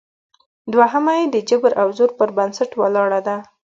[0.73, 3.37] دوهمه یې د جبر او زور پر بنسټ ولاړه ده